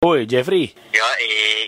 [0.00, 1.04] Woi Jeffrey, Yo,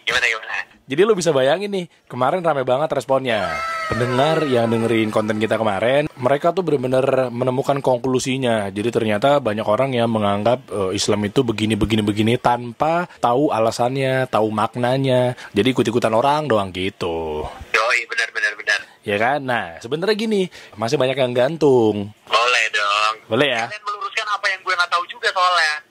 [0.08, 0.56] gimana gimana?
[0.88, 3.60] jadi lu bisa bayangin nih, kemarin rame banget responnya.
[3.92, 8.72] Pendengar yang dengerin konten kita kemarin, mereka tuh bener-bener menemukan konklusinya.
[8.72, 15.36] Jadi ternyata banyak orang yang menganggap eh, Islam itu begini-begini-begini tanpa tahu alasannya, tahu maknanya.
[15.52, 17.44] Jadi ikut-ikutan orang doang gitu.
[17.44, 18.80] Yo, benar benar benar.
[19.04, 19.44] Ya kan?
[19.44, 20.48] Nah, sebenarnya gini,
[20.80, 22.16] masih banyak yang gantung.
[22.24, 23.14] Boleh dong.
[23.28, 23.64] Boleh ya?
[23.68, 23.84] Kalian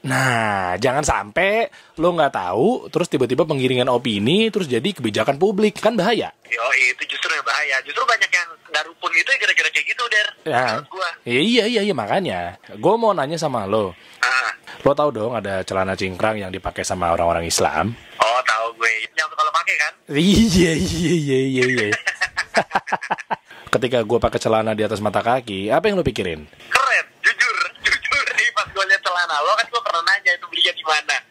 [0.02, 1.70] Nah, jangan sampai
[2.02, 5.78] lo nggak tahu, terus tiba-tiba penggiringan opini, terus jadi kebijakan publik.
[5.78, 6.34] Kan bahaya.
[6.50, 7.78] Yo, itu justru yang bahaya.
[7.86, 10.28] Justru banyak yang nggak rupun itu ya gara-gara kayak gitu, Der.
[10.50, 10.66] Ya.
[10.73, 11.09] Menurut gue.
[11.30, 12.58] Iya, iya, iya, makanya.
[12.82, 13.94] Gue mau nanya sama lo.
[14.26, 14.52] Ah.
[14.82, 17.94] Lo tau dong ada celana cingkrang yang dipakai sama orang-orang Islam?
[18.18, 19.06] Oh, tahu gue.
[19.14, 19.94] Yang kalau pakai kan?
[20.09, 21.90] Iya, iya, iya, iya, iya.
[23.73, 26.44] Ketika gue pakai celana di atas mata kaki, apa yang lo pikirin?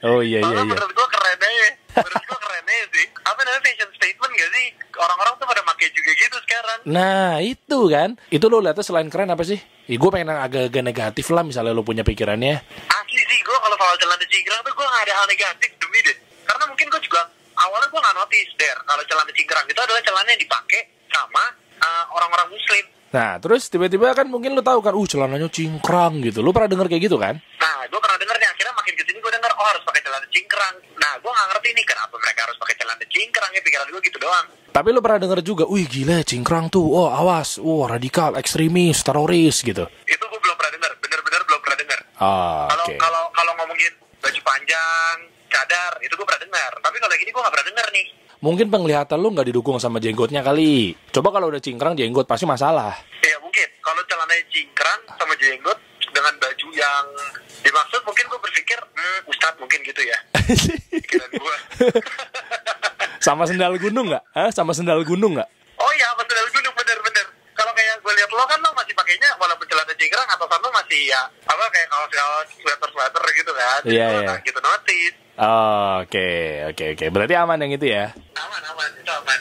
[0.01, 0.65] Oh iya, iya, iya.
[0.65, 1.69] menurut gue keren aja.
[1.93, 3.07] Menurut gue keren aja sih.
[3.21, 4.67] Apa namanya fashion statement gak sih?
[4.97, 6.79] Orang-orang tuh pada pakai juga gitu sekarang.
[6.89, 8.11] Nah, itu kan.
[8.33, 9.61] Itu lo lihatnya selain keren apa sih?
[9.91, 12.63] gue pengen agak-agak negatif lah misalnya lo punya pikirannya.
[12.95, 16.17] Asli sih gue kalau soal celana cingkrang tuh gue gak ada hal negatif demi deh.
[16.47, 17.21] Karena mungkin gue juga
[17.59, 21.45] awalnya gue gak notice der kalau celana cingkrang itu adalah celana yang dipakai sama
[21.83, 22.85] uh, orang-orang muslim.
[23.11, 26.47] Nah, terus tiba-tiba kan mungkin lo tahu kan, uh celananya cingkrang gitu.
[26.47, 27.43] Lo pernah denger kayak gitu kan?
[27.59, 28.95] Nah gue pernah denger nih akhirnya makin
[29.61, 30.75] denger oh harus pakai celana cingkrang.
[30.97, 34.19] Nah gue gak ngerti nih kenapa mereka harus pakai celana cingkrang ya pikiran gue gitu
[34.19, 34.47] doang.
[34.71, 39.61] Tapi lo pernah denger juga, wih gila cingkrang tuh, oh awas, wah radikal, ekstremis, teroris
[39.61, 39.85] gitu.
[40.07, 42.01] Itu gue belum pernah denger, bener-bener belum pernah denger.
[42.23, 42.95] Ah, Kalau oke.
[42.97, 45.17] kalau kalau ngomongin baju panjang,
[45.51, 46.73] cadar itu gue pernah dengar.
[46.81, 48.07] Tapi kalau yang ini gue gak pernah denger nih.
[48.41, 50.97] Mungkin penglihatan lo nggak didukung sama jenggotnya kali.
[51.13, 52.97] Coba kalau udah cingkrang jenggot pasti masalah.
[53.21, 55.77] Ya mungkin kalau celananya cingkrang sama jenggot
[56.09, 57.05] dengan baju yang
[57.61, 60.19] dimaksud mungkin gue berpikir hmm, Ustadz mungkin gitu ya
[61.41, 61.57] gue
[63.21, 64.25] sama sendal gunung nggak?
[64.33, 64.49] Hah?
[64.49, 65.49] Sama sendal gunung nggak?
[65.77, 69.29] oh iya pas sendal gunung bener-bener kalau kayak gue lihat lo kan lo masih pakainya
[69.37, 74.17] walaupun celana cingkrang atasan lo masih ya apa kayak kaos-kaos sweater-sweater gitu kan Iya, gua
[74.17, 74.27] iya.
[74.27, 76.29] nggak gitu notice Oh, Oke,
[76.69, 77.07] oke, oke.
[77.09, 78.13] Berarti aman yang itu ya.
[78.37, 79.39] aman aman itu aman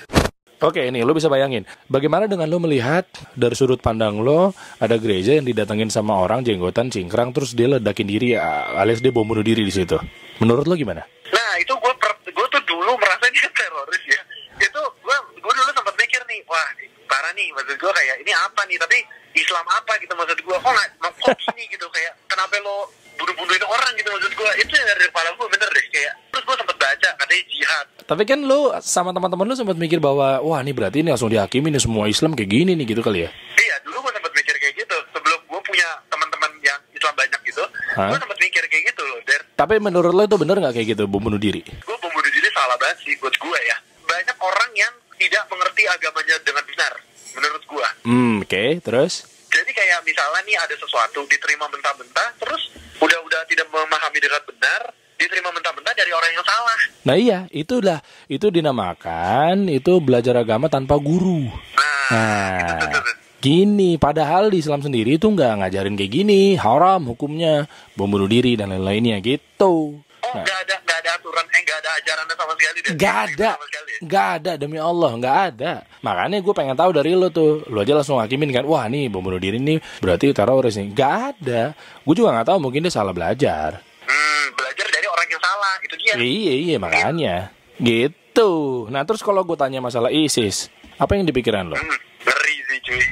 [0.60, 1.64] Oke, ini lo bisa bayangin.
[1.88, 6.92] Bagaimana dengan lo melihat dari sudut pandang lo ada gereja yang didatengin sama orang jenggotan
[6.92, 9.96] cingkrang terus dia ledakin diri a- alias dia bom bunuh diri di situ.
[10.44, 11.08] Menurut lo gimana?
[11.32, 11.94] Nah itu gue
[12.28, 14.20] gue tuh dulu merasa dia teroris ya.
[14.60, 16.68] Itu gue gue dulu sempat mikir nih, wah
[17.08, 18.76] parah nih maksud gue kayak ini apa nih?
[18.76, 18.98] Tapi
[19.40, 20.58] Islam apa gitu maksud gue?
[20.60, 20.90] Kok nggak
[21.24, 24.52] kok gini gitu kayak kenapa lo bunuh-bunuhin orang gitu maksud gue?
[24.60, 26.14] Itu yang dari kepala gue bener deh kayak.
[26.36, 27.88] Terus gue sempat baca katanya jihad.
[28.10, 31.70] Tapi kan lo sama teman-teman lo sempat mikir bahwa wah ini berarti ini langsung dihakimi
[31.70, 33.30] nih semua Islam kayak gini nih gitu kali ya.
[33.54, 34.98] Iya dulu gue sempat mikir kayak gitu.
[35.14, 37.62] Sebelum gue punya teman-teman yang Islam banyak gitu,
[37.94, 38.10] Hah?
[38.10, 39.22] gue sempat mikir kayak gitu loh.
[39.30, 41.62] Der, Tapi menurut lo itu bener nggak kayak gitu bom bunuh diri?
[41.62, 43.78] gue bom bunuh diri salah banget sih buat gue ya.
[44.04, 46.94] Banyak orang yang tidak mengerti agamanya dengan benar
[47.38, 47.88] menurut gue.
[48.10, 48.64] Hmm, oke.
[48.82, 49.14] Terus?
[49.54, 54.82] Jadi kayak misalnya nih ada sesuatu diterima mentah-mentah, terus udah-udah tidak memahami dengan benar,
[55.14, 56.78] diterima mentah-mentah dari orang yang salah.
[57.02, 61.44] Nah iya, itulah itu dinamakan itu belajar agama tanpa guru.
[61.76, 63.04] Nah, itu Nah,
[63.40, 68.56] gini, padahal di Islam sendiri itu nggak ngajarin kayak gini, haram hukumnya, bom bunuh diri
[68.56, 70.00] dan lain-lainnya gitu.
[70.20, 72.92] Oh, Nah, ada nggak ada aturan, eh nggak ada ajarannya sama sekali deh.
[72.94, 73.92] nggak ada, Sama sekali.
[74.02, 75.72] nggak ada demi Allah, nggak ada.
[76.00, 79.22] Makanya gue pengen tahu dari lo tuh, lo aja langsung hakimin kan, wah nih bom
[79.22, 80.92] bunuh diri nih berarti teroris nih.
[80.92, 81.62] Nggak ada.
[82.04, 83.80] Gue juga nggak tahu, mungkin dia salah belajar.
[84.04, 85.99] Hmm, belajar dari orang yang salah, itu dia.
[86.18, 87.36] Iya, iya makanya.
[87.78, 88.52] Gitu.
[88.90, 91.78] Nah terus kalau gue tanya masalah ISIS, apa yang dipikiran lo?
[91.78, 93.04] Hmm, ngeri sih cuy.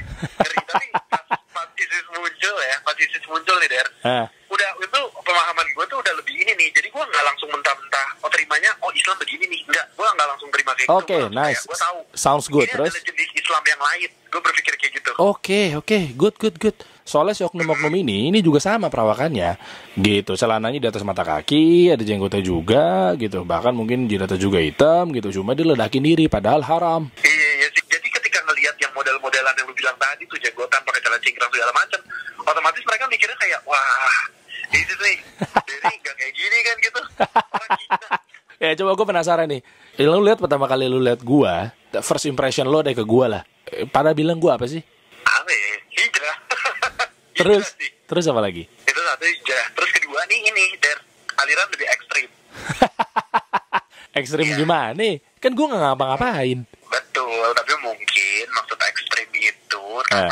[0.41, 5.02] Ngeri, tapi pas, pas ISIS muncul ya, pas ISIS muncul nih Der, Ah, udah itu
[5.22, 6.69] pemahaman gue tuh udah lebih ini nih.
[6.72, 9.62] Jadi gue nggak langsung mentah-mentah, oh terimanya, oh Islam begini nih.
[9.68, 10.97] Enggak, gue nggak langsung terima kayak gitu.
[10.97, 11.62] Oke, nice.
[11.68, 12.00] Gue tahu.
[12.16, 12.66] Sounds good.
[12.66, 12.94] Ini Terus?
[12.96, 14.09] adalah jenis Islam yang lain.
[15.17, 15.33] Kayak gitu.
[15.33, 16.78] Oke, oke, good, good, good.
[17.07, 19.57] Soalnya si oknum-oknum ini, ini juga sama perawakannya.
[19.97, 23.41] Gitu, celananya di atas mata kaki, ada jenggotnya juga, gitu.
[23.47, 25.42] Bahkan mungkin jidatnya juga hitam, gitu.
[25.42, 27.09] Cuma dia ledakin diri, padahal haram.
[27.24, 27.83] Iya, iya sih.
[27.88, 31.71] Jadi ketika ngelihat yang model-modelan yang lu bilang tadi tuh jenggotan pakai celana cingkrang segala
[31.74, 32.00] macam,
[32.44, 34.19] otomatis mereka mikirnya kayak wah
[34.68, 35.18] ini nih
[35.63, 37.01] dari nggak kayak gini kan gitu.
[38.57, 39.62] Ya, coba gue penasaran nih.
[40.01, 41.69] Lu lihat pertama kali lu lihat gua,
[42.01, 43.42] first impression lo deh ke gua lah.
[43.69, 44.81] Eh, Pada bilang gua apa sih?
[47.38, 47.45] Ya?
[47.45, 47.66] Terus,
[48.10, 48.66] terus apa lagi?
[48.66, 49.68] Itu satu hijrah.
[49.78, 50.98] Terus kedua nih ini der
[51.38, 52.30] aliran lebih ekstrim.
[54.18, 54.57] Ekstrim Iya.
[54.57, 55.22] gimana nih?
[55.38, 56.66] Kan gua nggak ngapa-ngapain.
[56.66, 60.31] Betul, tapi mungkin maksud ekstrim itu Eh.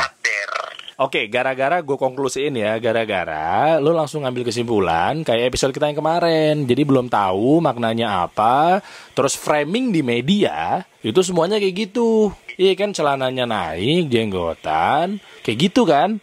[0.96, 6.64] Oke, gara-gara gue konklusiin ya, gara-gara lo langsung ngambil kesimpulan kayak episode kita yang kemarin.
[6.64, 8.80] Jadi belum tahu maknanya apa,
[9.12, 12.32] terus framing di media itu semuanya kayak gitu.
[12.56, 16.16] Iya kan celananya naik, jenggotan, kayak gitu kan.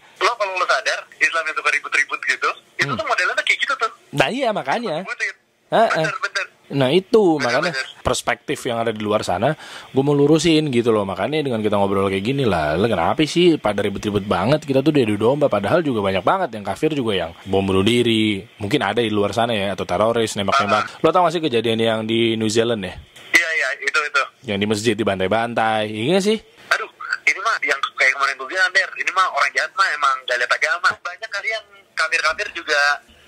[1.43, 2.95] Islam yang suka ribut-ribut gitu, itu Hmm.
[2.95, 3.91] tuh modelnya kayak gitu tuh.
[4.13, 5.03] Nah iya makanya.
[5.03, 6.45] Bener, bener.
[6.71, 7.87] Nah itu Bener, makanya bener.
[8.01, 9.51] perspektif yang ada di luar sana
[9.91, 13.83] gue mau lurusin gitu loh makanya dengan kita ngobrol kayak gini lah kenapa sih pada
[13.83, 17.61] ribet-ribet banget kita tuh dari domba padahal juga banyak banget yang kafir juga yang bom
[17.61, 21.43] bunuh diri mungkin ada di luar sana ya atau teroris nembak-nembak lo tau gak sih
[21.43, 22.95] kejadian yang di New Zealand ya
[23.29, 24.23] Iya, iya, itu, itu.
[24.45, 26.37] yang di masjid dibantai-bantai iya nggak sih
[26.69, 26.89] Aduh,
[27.23, 30.37] ini mah yang kayak kemarin gue bilang, Der, ini mah orang jahat mah emang gak
[30.37, 30.82] lihat agama.
[32.03, 32.79] Kafir-kafir juga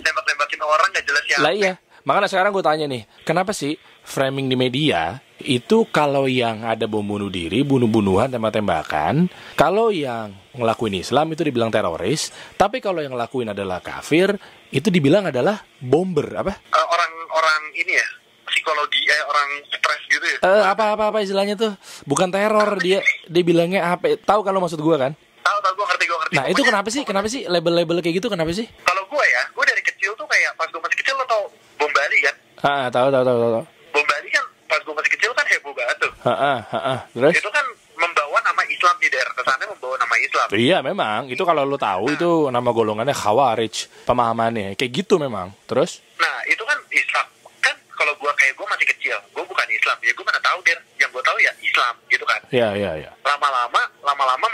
[0.03, 1.37] nembak-nembakin orang gak jelas ya.
[1.39, 1.73] lah iya
[2.05, 7.03] makanya sekarang gue tanya nih kenapa sih framing di media itu kalau yang ada bom
[7.03, 9.27] bunuh diri, bunuh-bunuhan, tembak-tembakan,
[9.59, 14.39] kalau yang ngelakuin Islam itu dibilang teroris, tapi kalau yang ngelakuin adalah kafir,
[14.71, 16.55] itu dibilang adalah bomber, apa?
[16.55, 18.07] Eh, orang-orang ini ya,
[18.47, 20.37] psikologi, eh, orang stres gitu ya.
[20.39, 21.75] Eh, apa apa apa istilahnya tuh?
[22.07, 24.15] Bukan teror dia dia bilangnya apa?
[24.15, 25.11] Tahu kalau maksud gua kan?
[25.45, 26.24] Tahu, tahu, gue ngerti, gue ngerti.
[26.35, 27.01] Nah, itu kenapa sih?
[27.01, 28.67] Kenapa sih label-label kayak gitu kenapa sih?
[28.83, 31.43] Kalau gue ya, gue dari kecil tuh kayak pas gue masih kecil lo tau
[31.75, 32.35] bom Bali kan?
[32.61, 33.63] Ah, tahu tahu tahu tahu.
[33.91, 36.11] Bom Bali kan pas gue masih kecil kan heboh banget tuh.
[36.23, 36.99] Heeh, heeh.
[37.13, 37.33] Terus?
[37.39, 37.65] Itu kan
[37.95, 40.47] membawa nama Islam di daerah kesannya membawa nama Islam.
[40.51, 46.03] Iya memang itu kalau lu tahu itu nama golongannya khawarij pemahamannya kayak gitu memang terus
[46.15, 47.27] Nah, itu kan Islam.
[47.59, 49.95] Kan kalau gue kayak gue masih kecil, gue bukan Islam.
[49.99, 50.79] Ya gue mana tahu, Der.
[50.95, 52.39] Yang gue tahu ya Islam gitu kan.
[52.51, 54.44] ya ya ya lama-lama lama-lama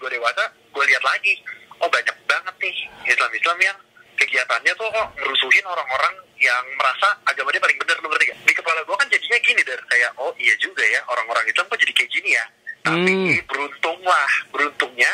[0.00, 1.32] gue dewasa gue lihat lagi
[1.78, 2.74] oh banyak banget nih
[3.06, 3.76] Islam-Islam yang
[4.16, 8.38] kegiatannya tuh kok merusuhin orang-orang yang merasa agama dia paling bener lu ngerti gak?
[8.44, 11.80] Di kepala gue kan jadinya gini der kayak oh iya juga ya orang-orang Islam kok
[11.80, 12.44] jadi kayak gini ya.
[12.80, 13.44] Tapi Hmm.
[13.44, 15.12] beruntung lah beruntungnya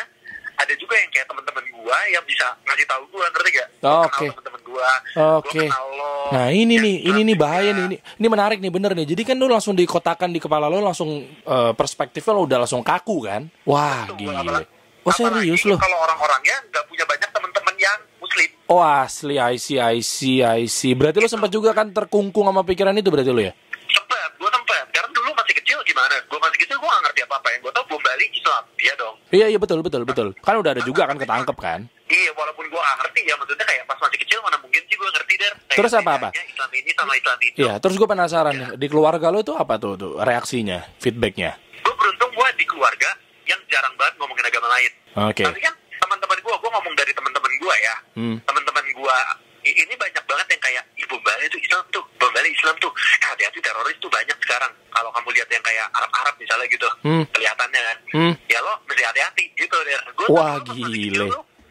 [0.57, 3.69] ada juga yang kayak teman-teman gue yang bisa ngasih tahu gue ngerti gak?
[3.83, 4.25] Oh, oke.
[4.25, 5.63] teman-teman gue, Oke.
[5.69, 6.11] lo.
[6.33, 9.07] Nah ini yang nih, ini nih bahaya nih, ini, ini menarik nih bener nih.
[9.07, 13.23] Jadi kan lu langsung dikotakan di kepala lu langsung eh, perspektifnya lu udah langsung kaku
[13.23, 13.47] kan?
[13.63, 14.67] Wah Betul,
[15.09, 15.77] apalagi- Oh serius loh?
[15.77, 18.49] Kalau orang-orangnya nggak punya banyak teman-teman yang muslim.
[18.67, 20.91] Oh asli, I see, I see, I see.
[20.91, 23.53] Berarti lu sempat juga kan terkungkung sama pikiran itu berarti lu ya?
[23.87, 24.85] Sempet, gue sempet.
[24.91, 26.15] Karena dulu masih kecil gimana?
[26.21, 27.47] Gue masih kecil gue gak ngerti apa-apa.
[27.49, 28.63] Yang gue tau bom Bali Islam.
[28.75, 29.15] Iya dong.
[29.29, 30.27] Iya iya betul betul betul.
[30.37, 31.79] Kan udah ada juga kan ketangkep kan?
[32.07, 33.35] Iya, walaupun gue gak ngerti ya.
[33.35, 35.33] Maksudnya kayak pas masih kecil mana mungkin sih gue ngerti.
[35.37, 36.27] Kayak Terus apa-apa?
[36.29, 37.57] bedanya Islam ini sama Islam itu.
[37.57, 37.73] Iya.
[37.77, 41.55] Terus gue penasaran di keluarga lu itu apa tuh tuh reaksinya, feedbacknya?
[41.79, 43.09] Gue beruntung gue di keluarga
[43.45, 44.91] yang jarang banget ngomongin agama lain.
[45.17, 45.43] Oke.
[45.43, 47.95] Tapi kan teman-teman gue, gue ngomong dari teman-teman gue ya.
[48.13, 48.37] Hmm.
[48.43, 49.17] Teman-teman gue
[49.67, 52.87] ini banyak banget yang kayak ibu Bali itu Islam tuh, bom Bali Islam tuh.
[52.87, 54.71] Eh, hati-hati teroris tuh banyak sekarang.
[54.87, 57.23] Kalau kamu lihat yang kayak Arab-Arab misalnya gitu, Hmm.
[57.27, 57.97] kelihatannya kan.
[58.13, 58.33] Hmm.
[58.47, 59.75] Ya lo mesti hati-hati gitu.
[60.15, 61.27] Gue Wah, gile.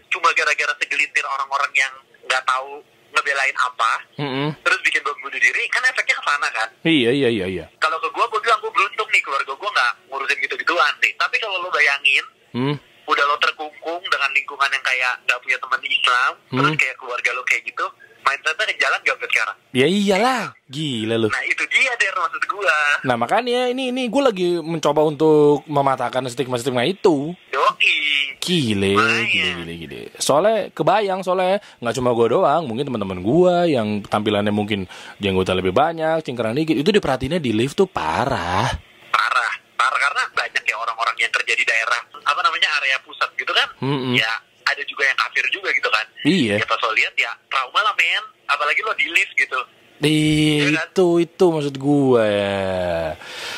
[0.07, 1.93] cuma gara-gara segelintir orang-orang yang
[2.25, 2.81] nggak tahu
[3.13, 4.49] ngebelain apa, Mm-mm.
[4.61, 6.69] terus bikin bom bunuh diri, kan efeknya ke sana kan.
[6.83, 7.65] Iya iya iya iya.
[7.77, 11.13] Kalau ke gue, gue bilang gue beruntung nih keluarga gue nggak ngurusin gitu-gituan nih.
[11.17, 12.77] Tapi kalau lo bayangin, Hmm.
[13.17, 16.81] Udah lo terkungkung dengan lingkungan yang kayak nggak punya teman Islam, terus Hmm.
[16.85, 17.87] kayak keluarga lo kayak gitu,
[18.21, 19.57] mindsetnya ke jalan gak sampai sekarang.
[19.73, 21.29] Ya iyalah, gila lu.
[21.33, 22.77] Nah itu dia deh maksud gue.
[23.09, 27.33] Nah makanya ini ini gue lagi mencoba untuk mematahkan stigma-stigma itu.
[27.57, 27.97] Yoi.
[28.37, 28.95] Gile,
[29.27, 30.01] gile, gile, gile.
[30.23, 34.87] Soalnya kebayang, soalnya nggak cuma gue doang, mungkin teman-teman gue yang tampilannya mungkin
[35.19, 37.91] jenggotnya lebih banyak, cingkrang dikit, itu diperhatiinnya di lift tuh.
[37.91, 38.71] Parah.
[39.11, 43.67] Parah karena banyak ya orang-orang yang kerja di daerah, apa namanya, area pusat gitu kan.
[43.81, 44.13] Mm-mm.
[44.15, 44.31] Ya
[44.65, 46.05] ada juga yang kafir juga gitu kan.
[46.23, 46.55] Iya.
[46.59, 48.23] Ya pas lo lihat ya trauma lah men.
[48.47, 49.59] Apalagi lo di lift gitu.
[49.97, 50.87] Ih, Iya kan?
[50.93, 53.17] itu itu maksud gue ya.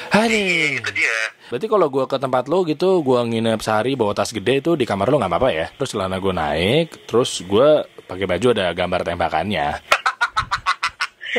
[0.09, 0.79] Iya Aduh.
[0.79, 1.15] itu dia.
[1.49, 4.85] Berarti kalau gue ke tempat lo gitu, gue nginep sehari bawa tas gede itu di
[4.85, 5.67] kamar lo nggak apa-apa ya?
[5.75, 9.67] Terus celana gue naik, terus gue pakai baju ada gambar tembakannya.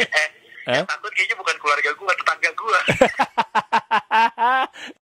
[0.04, 0.28] eh,
[0.70, 0.86] Eh?
[0.86, 2.78] takut kayaknya bukan keluarga gue, tetangga gue.